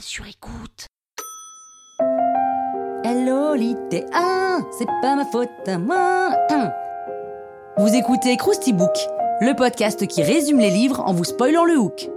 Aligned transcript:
sur 0.00 0.26
écoute. 0.26 0.86
Hello, 3.04 3.54
l'ité, 3.54 4.04
ah, 4.12 4.58
c'est 4.78 4.86
pas 5.02 5.14
ma 5.14 5.24
faute 5.26 5.48
à 5.66 5.78
moi. 5.78 6.30
Hum. 6.50 6.70
Vous 7.78 7.94
écoutez 7.94 8.36
Krusty 8.36 8.72
Book, 8.72 8.96
le 9.40 9.54
podcast 9.54 10.06
qui 10.06 10.22
résume 10.22 10.58
les 10.58 10.70
livres 10.70 11.00
en 11.00 11.12
vous 11.12 11.24
spoilant 11.24 11.64
le 11.64 11.78
hook. 11.78 12.08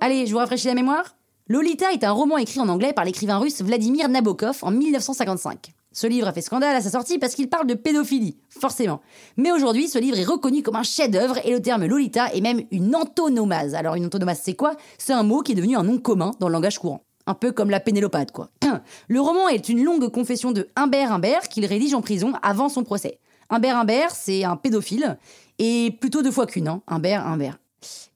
Allez, 0.00 0.26
je 0.26 0.32
vous 0.32 0.38
rafraîchis 0.38 0.66
la 0.66 0.74
mémoire 0.74 1.16
Lolita 1.48 1.92
est 1.92 2.04
un 2.04 2.12
roman 2.12 2.38
écrit 2.38 2.60
en 2.60 2.68
anglais 2.68 2.94
par 2.94 3.04
l'écrivain 3.04 3.38
russe 3.38 3.60
Vladimir 3.60 4.08
Nabokov 4.08 4.60
en 4.62 4.70
1955. 4.70 5.72
Ce 5.94 6.08
livre 6.08 6.26
a 6.26 6.32
fait 6.32 6.42
scandale 6.42 6.74
à 6.74 6.80
sa 6.80 6.90
sortie 6.90 7.18
parce 7.18 7.36
qu'il 7.36 7.48
parle 7.48 7.68
de 7.68 7.74
pédophilie, 7.74 8.36
forcément. 8.50 9.00
Mais 9.36 9.52
aujourd'hui, 9.52 9.86
ce 9.86 9.96
livre 9.98 10.18
est 10.18 10.24
reconnu 10.24 10.62
comme 10.64 10.74
un 10.74 10.82
chef-d'œuvre 10.82 11.38
et 11.46 11.52
le 11.52 11.62
terme 11.62 11.86
Lolita 11.86 12.34
est 12.34 12.40
même 12.40 12.62
une 12.72 12.96
antonomase. 12.96 13.76
Alors 13.76 13.94
une 13.94 14.06
antonomase, 14.06 14.40
c'est 14.42 14.54
quoi? 14.54 14.74
C'est 14.98 15.12
un 15.12 15.22
mot 15.22 15.42
qui 15.42 15.52
est 15.52 15.54
devenu 15.54 15.76
un 15.76 15.84
nom 15.84 15.98
commun 15.98 16.32
dans 16.40 16.48
le 16.48 16.52
langage 16.52 16.80
courant. 16.80 17.04
Un 17.26 17.34
peu 17.34 17.52
comme 17.52 17.70
la 17.70 17.78
pénélopade, 17.78 18.32
quoi. 18.32 18.50
Le 19.08 19.20
roman 19.20 19.48
est 19.48 19.68
une 19.68 19.84
longue 19.84 20.10
confession 20.10 20.50
de 20.50 20.68
Humbert 20.74 21.12
Humbert 21.12 21.48
qu'il 21.48 21.64
rédige 21.64 21.94
en 21.94 22.02
prison 22.02 22.32
avant 22.42 22.68
son 22.68 22.82
procès. 22.82 23.20
Humbert 23.48 23.78
Humbert, 23.78 24.10
c'est 24.10 24.42
un 24.42 24.56
pédophile, 24.56 25.16
et 25.60 25.96
plutôt 26.00 26.22
deux 26.22 26.32
fois 26.32 26.46
qu'une, 26.46 26.66
hein. 26.66 26.82
Humbert 26.88 27.24
Humbert. 27.24 27.58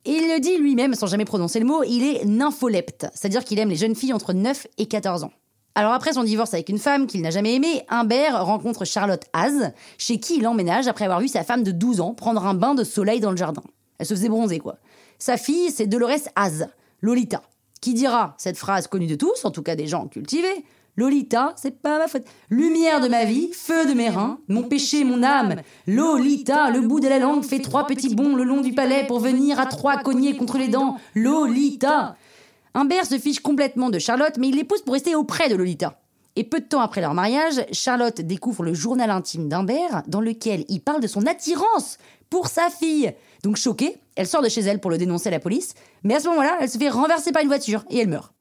Il 0.04 0.28
le 0.28 0.40
dit 0.40 0.58
lui-même, 0.58 0.94
sans 0.94 1.06
jamais 1.06 1.24
prononcer 1.24 1.60
le 1.60 1.66
mot, 1.66 1.82
il 1.84 2.02
est 2.02 2.24
nympholepte, 2.24 3.06
c'est-à-dire 3.14 3.44
qu'il 3.44 3.58
aime 3.58 3.68
les 3.68 3.76
jeunes 3.76 3.94
filles 3.94 4.12
entre 4.12 4.32
9 4.32 4.66
et 4.78 4.86
14 4.86 5.24
ans. 5.24 5.32
Alors 5.78 5.92
après 5.92 6.14
son 6.14 6.24
divorce 6.24 6.54
avec 6.54 6.70
une 6.70 6.80
femme 6.80 7.06
qu'il 7.06 7.22
n'a 7.22 7.30
jamais 7.30 7.54
aimée, 7.54 7.84
Humbert 7.88 8.44
rencontre 8.44 8.84
Charlotte 8.84 9.22
Haz, 9.32 9.70
chez 9.96 10.18
qui 10.18 10.38
il 10.38 10.48
emménage 10.48 10.88
après 10.88 11.04
avoir 11.04 11.20
vu 11.20 11.28
sa 11.28 11.44
femme 11.44 11.62
de 11.62 11.70
12 11.70 12.00
ans 12.00 12.14
prendre 12.14 12.44
un 12.44 12.54
bain 12.54 12.74
de 12.74 12.82
soleil 12.82 13.20
dans 13.20 13.30
le 13.30 13.36
jardin. 13.36 13.62
Elle 14.00 14.06
se 14.06 14.14
faisait 14.14 14.28
bronzer, 14.28 14.58
quoi. 14.58 14.78
Sa 15.20 15.36
fille, 15.36 15.70
c'est 15.70 15.86
Dolores 15.86 16.30
Haz, 16.34 16.66
Lolita, 17.00 17.42
qui 17.80 17.94
dira 17.94 18.34
cette 18.38 18.58
phrase 18.58 18.88
connue 18.88 19.06
de 19.06 19.14
tous, 19.14 19.44
en 19.44 19.52
tout 19.52 19.62
cas 19.62 19.76
des 19.76 19.86
gens 19.86 20.08
cultivés, 20.08 20.64
Lolita, 20.96 21.54
c'est 21.54 21.80
pas 21.80 21.98
ma 21.98 22.08
faute. 22.08 22.24
Lumière 22.50 23.00
de 23.00 23.06
ma 23.06 23.24
vie, 23.24 23.50
feu 23.52 23.86
de 23.86 23.94
mes 23.94 24.08
reins, 24.08 24.40
mon 24.48 24.64
péché, 24.64 25.04
mon 25.04 25.22
âme. 25.22 25.54
Lolita, 25.86 26.70
le 26.70 26.80
bout 26.80 26.98
de 26.98 27.06
la 27.06 27.20
langue 27.20 27.44
fait 27.44 27.60
trois 27.60 27.86
petits 27.86 28.16
bonds 28.16 28.34
le 28.34 28.42
long 28.42 28.62
du 28.62 28.72
palais 28.72 29.04
pour 29.06 29.20
venir 29.20 29.60
à 29.60 29.66
trois 29.66 29.98
cogner 29.98 30.36
contre 30.36 30.58
les 30.58 30.66
dents. 30.66 30.96
Lolita. 31.14 32.16
Humbert 32.78 33.06
se 33.06 33.18
fiche 33.18 33.40
complètement 33.40 33.90
de 33.90 33.98
Charlotte, 33.98 34.36
mais 34.38 34.50
il 34.50 34.54
l'épouse 34.54 34.82
pour 34.82 34.94
rester 34.94 35.16
auprès 35.16 35.48
de 35.48 35.56
Lolita. 35.56 36.00
Et 36.36 36.44
peu 36.44 36.60
de 36.60 36.64
temps 36.64 36.80
après 36.80 37.00
leur 37.00 37.12
mariage, 37.12 37.66
Charlotte 37.72 38.20
découvre 38.20 38.62
le 38.62 38.72
journal 38.72 39.10
intime 39.10 39.48
d'Humbert, 39.48 40.04
dans 40.06 40.20
lequel 40.20 40.64
il 40.68 40.80
parle 40.80 41.00
de 41.00 41.08
son 41.08 41.26
attirance 41.26 41.98
pour 42.30 42.46
sa 42.46 42.70
fille. 42.70 43.12
Donc 43.42 43.56
choquée, 43.56 43.96
elle 44.14 44.28
sort 44.28 44.42
de 44.42 44.48
chez 44.48 44.60
elle 44.60 44.78
pour 44.78 44.92
le 44.92 44.96
dénoncer 44.96 45.26
à 45.26 45.32
la 45.32 45.40
police, 45.40 45.74
mais 46.04 46.14
à 46.14 46.20
ce 46.20 46.28
moment-là, 46.28 46.56
elle 46.60 46.70
se 46.70 46.78
fait 46.78 46.88
renverser 46.88 47.32
par 47.32 47.42
une 47.42 47.48
voiture 47.48 47.84
et 47.90 47.98
elle 47.98 48.06
meurt. 48.06 48.32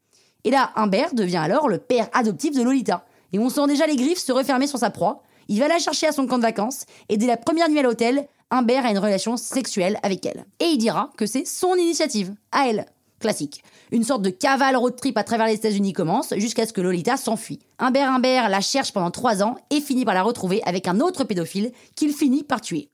Et 0.44 0.52
là, 0.52 0.70
Humbert 0.76 1.16
devient 1.16 1.38
alors 1.38 1.68
le 1.68 1.80
père 1.80 2.08
adoptif 2.14 2.56
de 2.56 2.62
Lolita. 2.62 3.06
Et 3.34 3.40
on 3.40 3.50
sent 3.50 3.66
déjà 3.66 3.88
les 3.88 3.96
griffes 3.96 4.20
se 4.20 4.32
refermer 4.32 4.68
sur 4.68 4.78
sa 4.78 4.92
proie. 4.92 5.24
Il 5.48 5.60
va 5.60 5.68
la 5.68 5.80
chercher 5.80 6.06
à 6.06 6.12
son 6.12 6.28
camp 6.28 6.38
de 6.38 6.44
vacances, 6.44 6.86
et 7.10 7.18
dès 7.18 7.26
la 7.26 7.38
première 7.38 7.70
nuit 7.70 7.80
à 7.80 7.82
l'hôtel, 7.82 8.28
Humbert 8.52 8.86
a 8.86 8.92
une 8.92 9.00
relation 9.00 9.36
sexuelle 9.36 9.98
avec 10.04 10.24
elle. 10.28 10.46
Et 10.60 10.66
il 10.66 10.78
dira 10.78 11.10
que 11.18 11.26
c'est 11.26 11.48
son 11.48 11.74
initiative, 11.74 12.36
à 12.52 12.68
elle. 12.68 12.86
Classique. 13.20 13.64
Une 13.92 14.04
sorte 14.04 14.22
de 14.22 14.30
cavale 14.30 14.76
road 14.76 14.96
trip 14.96 15.18
à 15.18 15.24
travers 15.24 15.48
les 15.48 15.56
États-Unis 15.56 15.94
commence 15.94 16.34
jusqu'à 16.38 16.66
ce 16.66 16.74
que 16.74 16.82
Lolita 16.82 17.18
s'enfuit. 17.18 17.60
Humbert 17.80 18.12
Humbert 18.12 18.50
la 18.50 18.62
cherche 18.62 18.94
pendant 18.94 19.12
trois 19.12 19.42
ans 19.42 19.56
et 19.72 19.82
finit 19.82 20.06
par 20.06 20.14
la 20.14 20.24
retrouver 20.24 20.62
avec 20.66 20.88
un 20.88 21.00
autre 21.00 21.24
pédophile 21.24 21.72
qu'il 21.96 22.14
finit 22.14 22.44
par 22.44 22.62
tuer. 22.62 22.90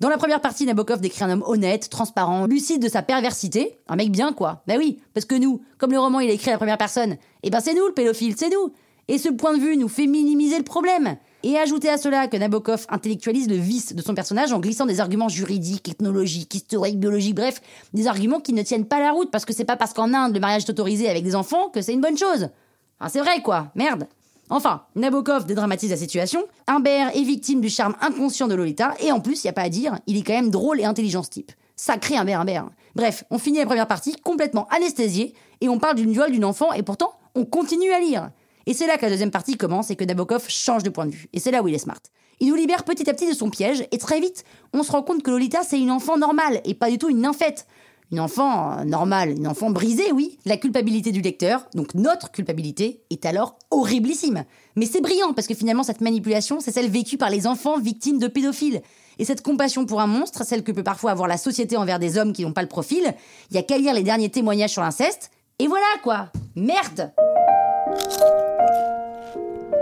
Dans 0.00 0.08
la 0.08 0.16
première 0.16 0.40
partie, 0.40 0.64
Nabokov 0.64 1.00
décrit 1.00 1.24
un 1.24 1.30
homme 1.30 1.44
honnête, 1.46 1.90
transparent, 1.90 2.46
lucide 2.46 2.82
de 2.82 2.88
sa 2.88 3.02
perversité. 3.02 3.78
Un 3.86 3.96
mec 3.96 4.10
bien, 4.10 4.32
quoi. 4.32 4.62
Bah 4.66 4.74
oui, 4.78 4.98
parce 5.12 5.26
que 5.26 5.34
nous, 5.34 5.60
comme 5.76 5.92
le 5.92 6.00
roman 6.00 6.20
il 6.20 6.30
est 6.30 6.34
écrit 6.34 6.50
à 6.50 6.56
première 6.56 6.78
personne, 6.78 7.16
eh 7.42 7.50
ben 7.50 7.60
c'est 7.60 7.74
nous 7.74 7.86
le 7.86 7.92
pédophile, 7.92 8.34
c'est 8.36 8.48
nous. 8.48 8.72
Et 9.08 9.18
ce 9.18 9.28
point 9.28 9.56
de 9.56 9.62
vue 9.62 9.76
nous 9.76 9.88
fait 9.88 10.06
minimiser 10.06 10.56
le 10.56 10.64
problème. 10.64 11.16
Et 11.42 11.58
ajouter 11.58 11.88
à 11.88 11.96
cela 11.96 12.28
que 12.28 12.36
Nabokov 12.36 12.86
intellectualise 12.90 13.48
le 13.48 13.56
vice 13.56 13.94
de 13.94 14.02
son 14.02 14.14
personnage 14.14 14.52
en 14.52 14.60
glissant 14.60 14.84
des 14.84 15.00
arguments 15.00 15.30
juridiques, 15.30 15.88
ethnologiques, 15.88 16.54
historiques, 16.54 17.00
biologiques, 17.00 17.34
bref, 17.34 17.62
des 17.94 18.06
arguments 18.06 18.40
qui 18.40 18.52
ne 18.52 18.62
tiennent 18.62 18.84
pas 18.84 19.00
la 19.00 19.12
route 19.12 19.30
parce 19.30 19.46
que 19.46 19.54
c'est 19.54 19.64
pas 19.64 19.76
parce 19.76 19.94
qu'en 19.94 20.12
Inde 20.12 20.34
le 20.34 20.40
mariage 20.40 20.64
est 20.64 20.70
autorisé 20.70 21.08
avec 21.08 21.24
des 21.24 21.34
enfants 21.34 21.70
que 21.70 21.80
c'est 21.80 21.94
une 21.94 22.02
bonne 22.02 22.18
chose. 22.18 22.50
Enfin, 22.98 23.10
c'est 23.10 23.20
vrai 23.20 23.40
quoi, 23.42 23.68
merde. 23.74 24.06
Enfin, 24.50 24.82
Nabokov 24.96 25.46
dédramatise 25.46 25.90
la 25.90 25.96
situation. 25.96 26.44
Humbert 26.66 27.16
est 27.16 27.22
victime 27.22 27.60
du 27.60 27.70
charme 27.70 27.94
inconscient 28.02 28.48
de 28.48 28.54
Lolita, 28.54 28.94
et 29.00 29.12
en 29.12 29.20
plus, 29.20 29.44
y 29.44 29.48
a 29.48 29.52
pas 29.52 29.62
à 29.62 29.68
dire, 29.68 29.98
il 30.08 30.18
est 30.18 30.22
quand 30.22 30.34
même 30.34 30.50
drôle 30.50 30.80
et 30.80 30.84
intelligent 30.84 31.22
ce 31.22 31.30
type. 31.30 31.52
Sacré 31.76 32.16
Humbert 32.16 32.40
Humbert. 32.40 32.68
Bref, 32.96 33.24
on 33.30 33.38
finit 33.38 33.58
la 33.58 33.66
première 33.66 33.86
partie 33.86 34.16
complètement 34.16 34.66
anesthésié, 34.68 35.34
et 35.60 35.68
on 35.68 35.78
parle 35.78 35.94
d'une 35.94 36.10
viol 36.10 36.32
d'une 36.32 36.44
enfant, 36.44 36.72
et 36.72 36.82
pourtant, 36.82 37.12
on 37.36 37.44
continue 37.44 37.92
à 37.92 38.00
lire. 38.00 38.30
Et 38.66 38.74
c'est 38.74 38.86
là 38.86 38.96
que 38.96 39.02
la 39.02 39.10
deuxième 39.10 39.30
partie 39.30 39.56
commence 39.56 39.90
et 39.90 39.96
que 39.96 40.04
Nabokov 40.04 40.48
change 40.48 40.82
de 40.82 40.90
point 40.90 41.06
de 41.06 41.12
vue. 41.12 41.28
Et 41.32 41.40
c'est 41.40 41.50
là 41.50 41.62
où 41.62 41.68
il 41.68 41.74
est 41.74 41.78
smart. 41.78 42.00
Il 42.40 42.48
nous 42.48 42.54
libère 42.54 42.84
petit 42.84 43.08
à 43.08 43.14
petit 43.14 43.28
de 43.28 43.34
son 43.34 43.50
piège, 43.50 43.86
et 43.92 43.98
très 43.98 44.18
vite, 44.18 44.44
on 44.72 44.82
se 44.82 44.90
rend 44.90 45.02
compte 45.02 45.22
que 45.22 45.30
Lolita, 45.30 45.62
c'est 45.62 45.78
une 45.78 45.90
enfant 45.90 46.16
normale, 46.16 46.62
et 46.64 46.72
pas 46.72 46.90
du 46.90 46.96
tout 46.96 47.10
une 47.10 47.20
nymphette. 47.20 47.66
Une 48.12 48.18
enfant 48.18 48.78
euh, 48.78 48.84
normale, 48.84 49.30
une 49.30 49.46
enfant 49.46 49.70
brisée, 49.70 50.10
oui. 50.12 50.38
La 50.44 50.56
culpabilité 50.56 51.12
du 51.12 51.20
lecteur, 51.20 51.66
donc 51.74 51.94
notre 51.94 52.32
culpabilité, 52.32 53.02
est 53.10 53.24
alors 53.26 53.56
horriblissime. 53.70 54.44
Mais 54.74 54.86
c'est 54.86 55.00
brillant 55.00 55.32
parce 55.32 55.46
que 55.46 55.54
finalement 55.54 55.82
cette 55.82 56.00
manipulation, 56.00 56.60
c'est 56.60 56.72
celle 56.72 56.90
vécue 56.90 57.18
par 57.18 57.30
les 57.30 57.46
enfants 57.46 57.78
victimes 57.78 58.18
de 58.18 58.26
pédophiles. 58.26 58.82
Et 59.18 59.24
cette 59.24 59.42
compassion 59.42 59.84
pour 59.84 60.00
un 60.00 60.06
monstre, 60.06 60.44
celle 60.44 60.64
que 60.64 60.72
peut 60.72 60.82
parfois 60.82 61.12
avoir 61.12 61.28
la 61.28 61.36
société 61.36 61.76
envers 61.76 61.98
des 61.98 62.18
hommes 62.18 62.32
qui 62.32 62.42
n'ont 62.42 62.52
pas 62.52 62.62
le 62.62 62.68
profil, 62.68 63.14
il 63.50 63.56
y 63.56 63.58
a 63.58 63.62
qu'à 63.62 63.78
lire 63.78 63.94
les 63.94 64.02
derniers 64.02 64.30
témoignages 64.30 64.70
sur 64.70 64.82
l'inceste, 64.82 65.30
et 65.58 65.68
voilà 65.68 65.86
quoi 66.02 66.32
Merde 66.56 67.12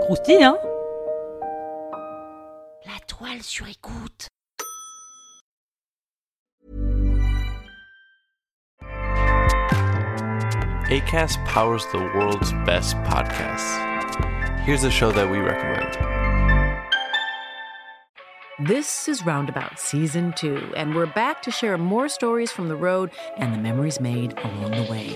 Croustille, 0.01 0.43
hein 0.43 0.57
La 2.85 2.99
toile 3.07 3.41
sur 3.41 3.67
écoute. 3.67 4.27
ACAST 10.89 11.37
powers 11.45 11.85
the 11.91 11.99
world's 12.15 12.51
best 12.65 12.95
podcasts. 13.03 13.77
Here's 14.65 14.83
a 14.83 14.89
show 14.89 15.11
that 15.11 15.29
we 15.29 15.37
recommend. 15.37 15.95
This 18.67 19.07
is 19.07 19.23
Roundabout 19.23 19.79
Season 19.79 20.33
2, 20.35 20.73
and 20.75 20.95
we're 20.95 21.05
back 21.05 21.43
to 21.43 21.51
share 21.51 21.77
more 21.77 22.09
stories 22.09 22.51
from 22.51 22.67
the 22.67 22.75
road 22.75 23.11
and 23.37 23.53
the 23.53 23.59
memories 23.59 24.01
made 24.01 24.37
along 24.39 24.71
the 24.71 24.87
way. 24.91 25.15